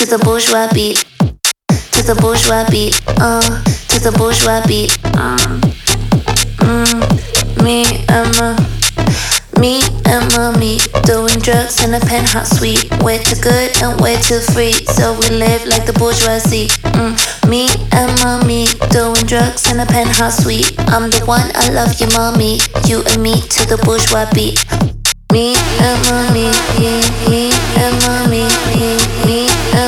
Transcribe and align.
to 0.00 0.06
the 0.06 0.24
bourgeois 0.24 0.66
beat, 0.72 1.04
to 1.92 2.00
the 2.00 2.16
bourgeois 2.24 2.64
beat, 2.70 2.96
uh, 3.20 3.44
to 3.92 4.00
the 4.00 4.08
bourgeois 4.16 4.64
beat, 4.64 4.96
uh. 5.12 5.36
Mm, 6.64 7.04
me 7.60 7.84
and 8.08 8.32
my, 8.40 8.56
me 9.60 9.84
and 10.08 10.24
mommy 10.32 10.80
doing 11.04 11.36
drugs 11.44 11.84
in 11.84 11.92
a 11.92 12.00
penthouse 12.00 12.56
suite. 12.56 12.88
Way 13.04 13.18
too 13.18 13.36
good 13.44 13.76
and 13.84 14.00
way 14.00 14.16
too 14.24 14.40
free, 14.56 14.72
so 14.96 15.12
we 15.20 15.36
live 15.36 15.68
like 15.68 15.84
the 15.84 15.92
bourgeoisie. 15.92 16.72
Mm, 16.96 17.12
me 17.52 17.68
and 17.92 18.08
mommy 18.24 18.72
doing 18.88 19.20
drugs 19.28 19.70
in 19.70 19.80
a 19.80 19.86
penthouse 19.86 20.40
suite. 20.40 20.72
I'm 20.96 21.12
the 21.12 21.20
one 21.28 21.44
I 21.52 21.68
love 21.76 21.92
you, 22.00 22.08
mommy. 22.16 22.56
You 22.88 23.04
and 23.04 23.22
me 23.22 23.36
to 23.36 23.68
the 23.68 23.76
bourgeois 23.84 24.24
beat. 24.32 24.64
Me 25.28 25.52
and 25.84 26.00
mommy, 26.08 26.48
me, 26.80 27.04
me 27.28 27.52
and 27.76 27.94
mommy. 28.08 28.48
Me. 28.80 28.99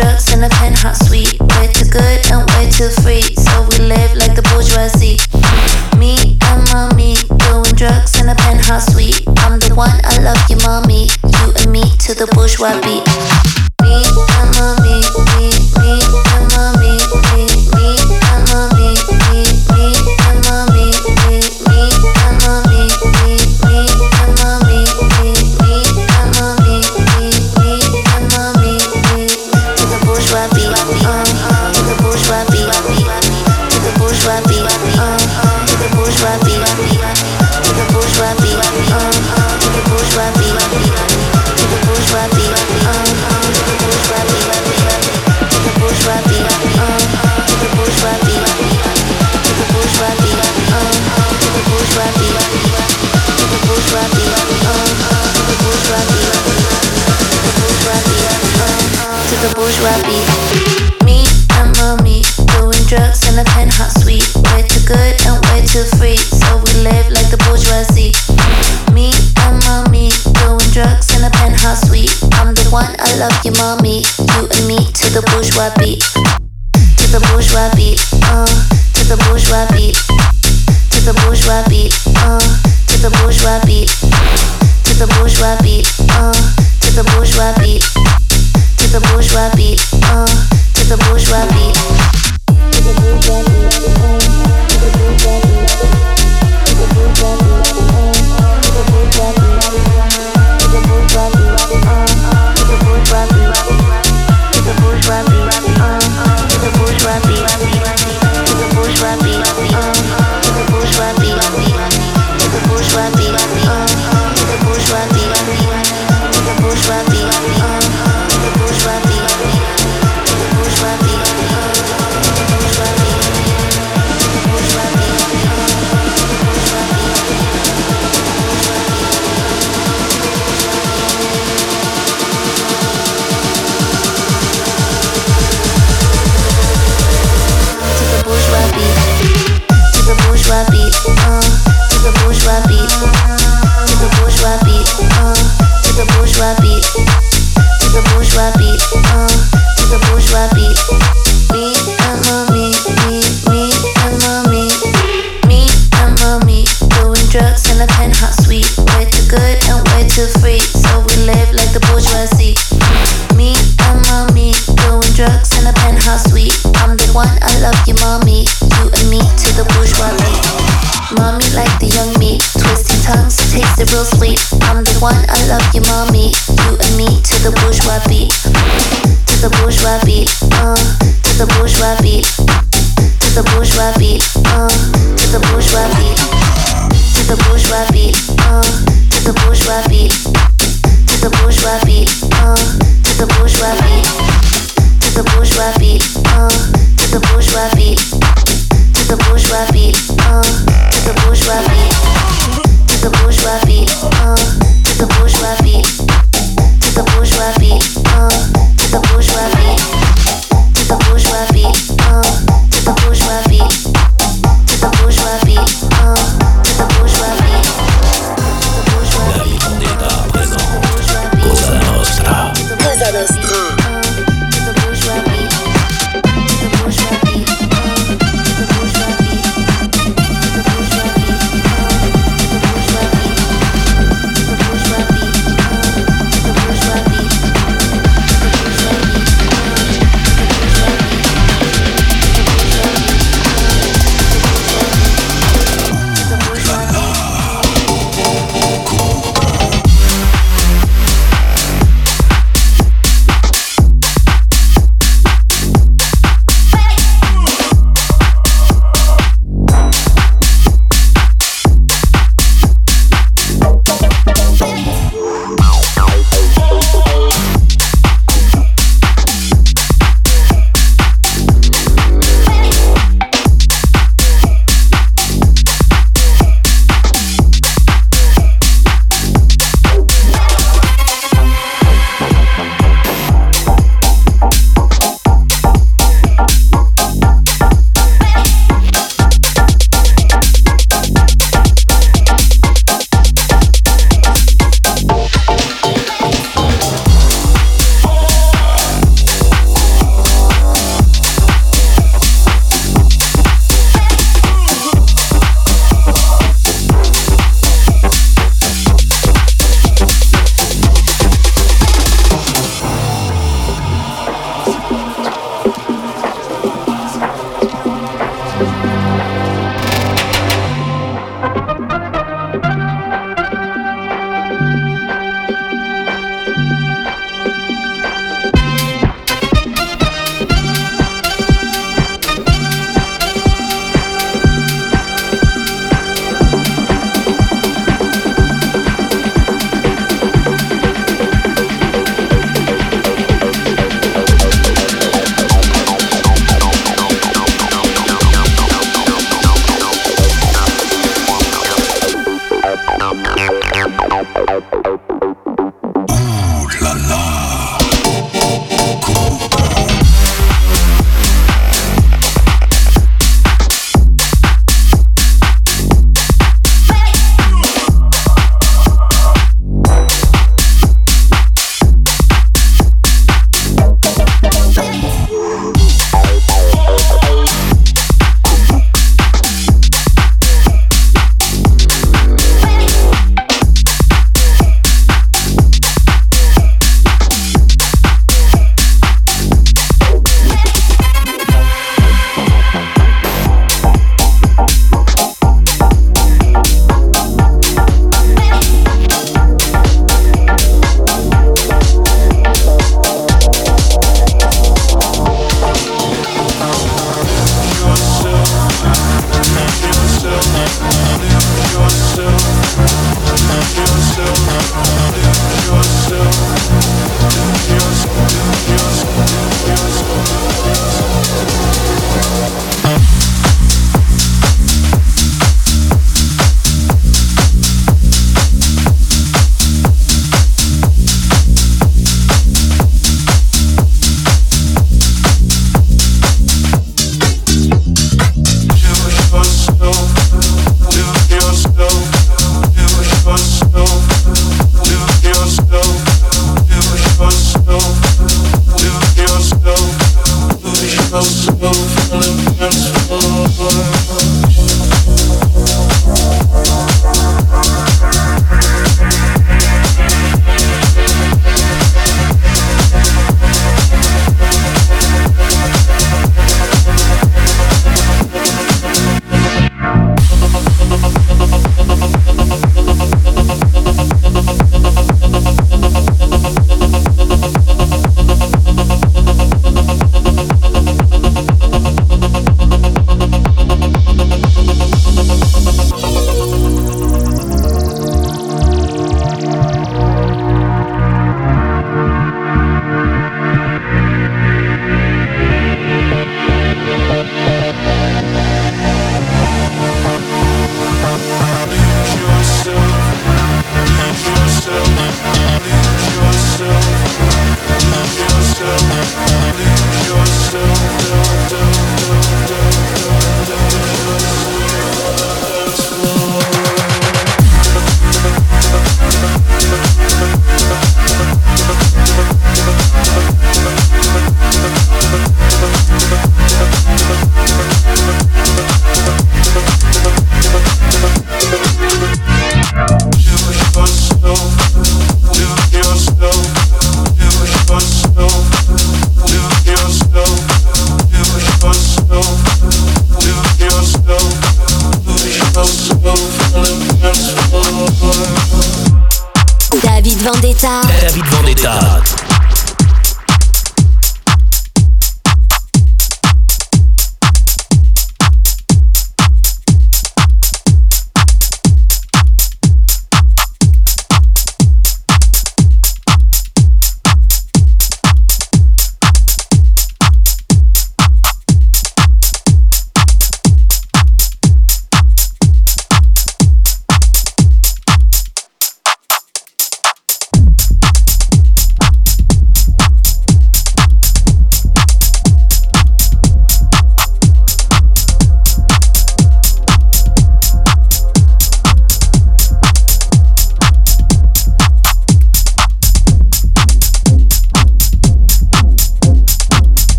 drugs 0.00 0.32
in 0.32 0.44
a 0.44 0.48
penthouse 0.50 1.08
suite. 1.08 1.40
way 1.40 1.66
too 1.72 1.84
good 1.90 2.30
and 2.30 2.48
way 2.50 2.70
too 2.70 2.88
free, 3.02 3.22
so 3.34 3.66
we 3.70 3.78
live 3.78 4.14
like 4.14 4.36
the 4.36 4.42
bourgeoisie. 4.50 5.18
Me 5.98 6.38
and 6.46 6.62
mommy 6.70 7.16
doing 7.50 7.74
drugs 7.74 8.14
in 8.20 8.28
a 8.28 8.34
penthouse 8.36 8.86
suite. 8.92 9.26
I'm 9.38 9.58
the 9.58 9.74
one 9.74 9.98
I 10.04 10.18
love 10.22 10.38
you, 10.48 10.56
mommy. 10.62 11.08
You 11.24 11.52
and 11.58 11.72
me 11.72 11.82
to 12.06 12.14
the 12.14 12.28
bourgeois 12.34 12.78
beat. 12.86 13.02
Me 13.82 14.04
and 14.38 14.50
mommy. 14.54 15.27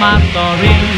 mandarin. 0.00 0.89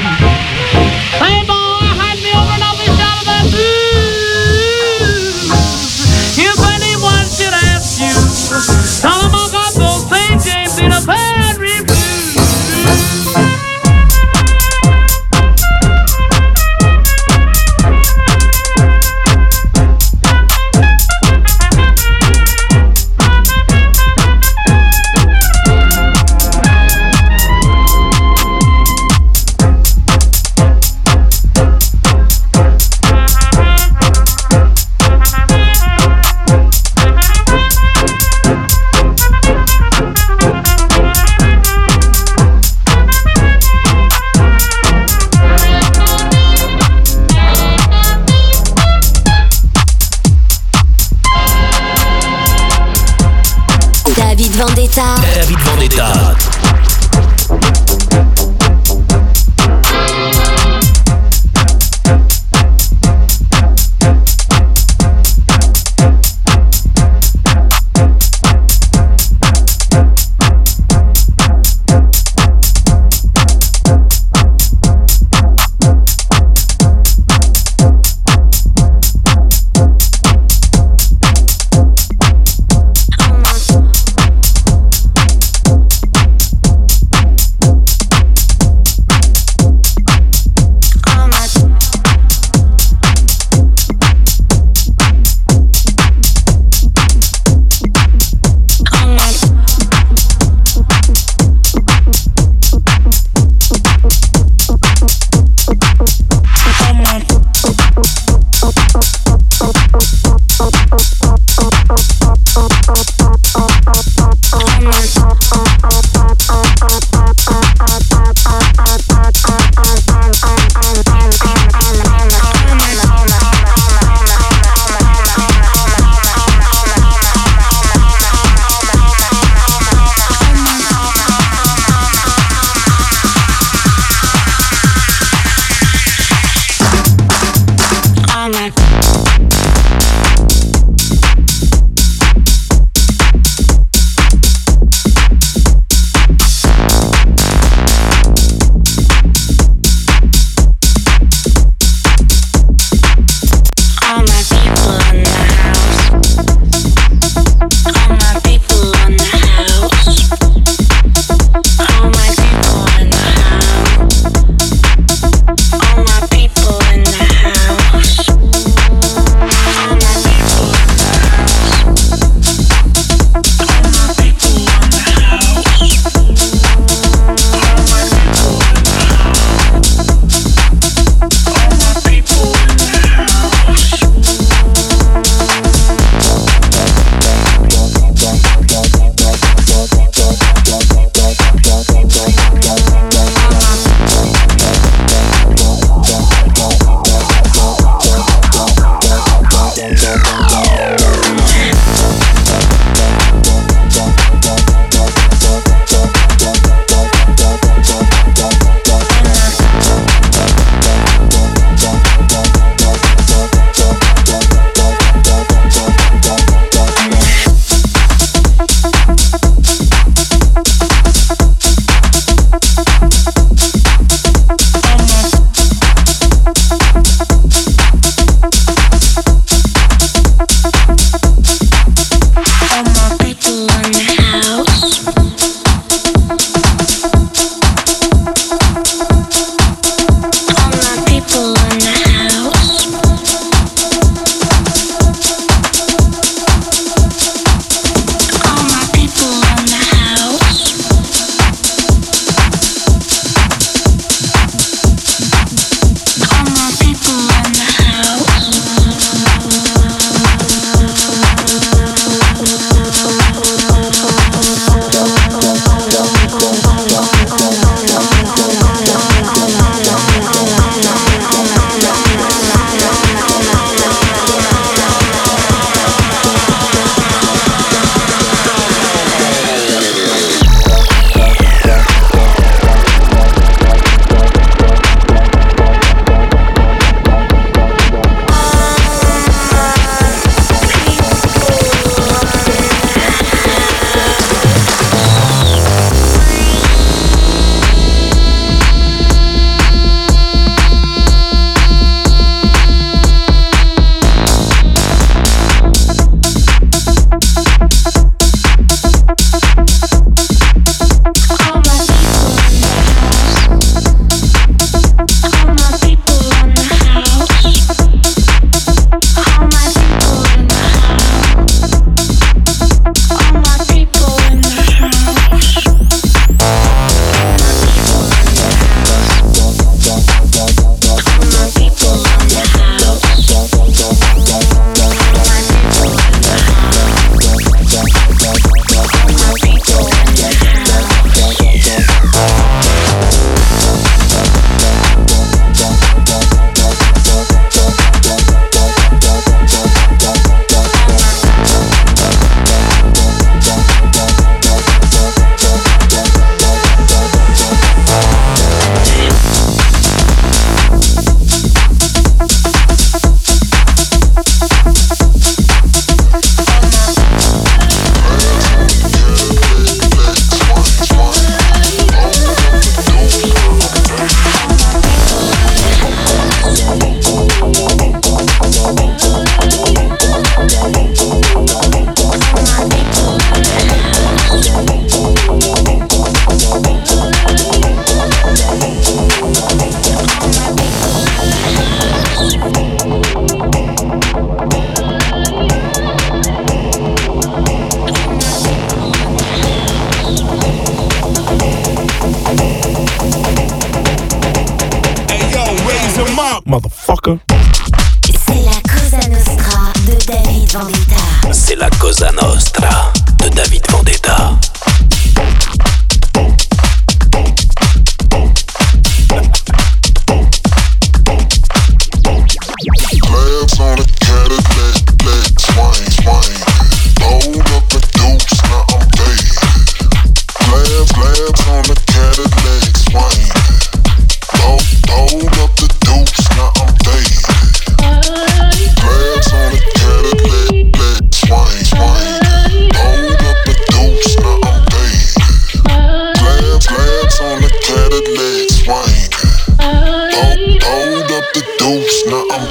Now 452.06 452.26
I'm. 452.32 452.42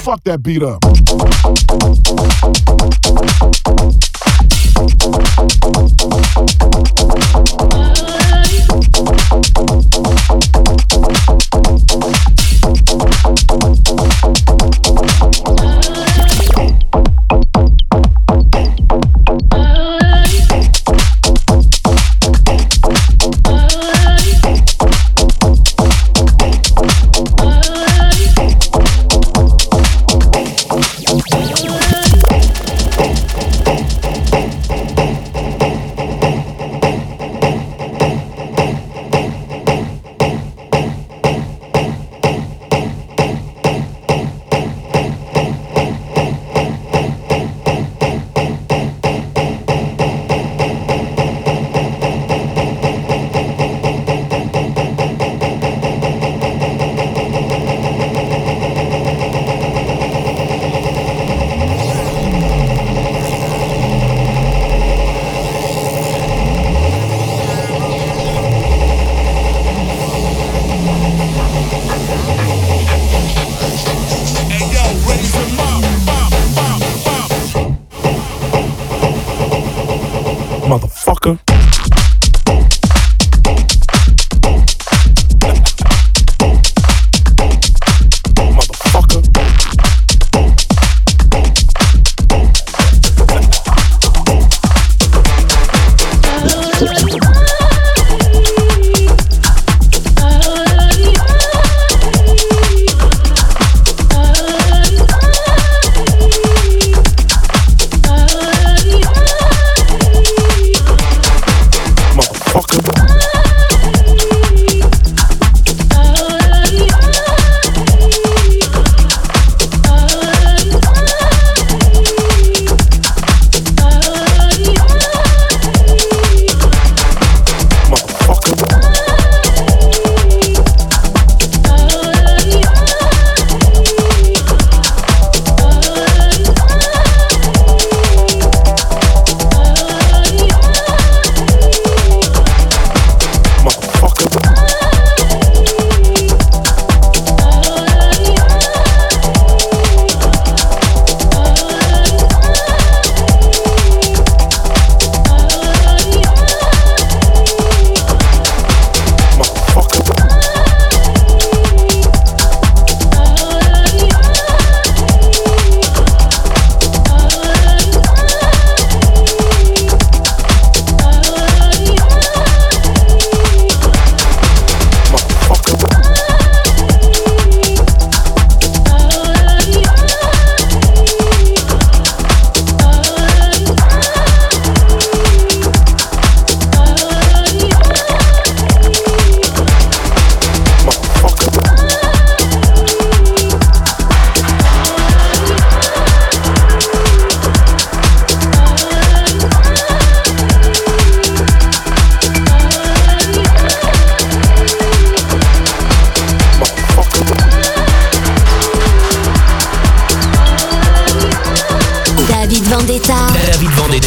Fuck 0.00 0.24
that 0.24 0.42
beat 0.42 0.62
up. 0.62 0.80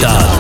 Ibiza. 0.04 0.33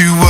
you 0.00 0.23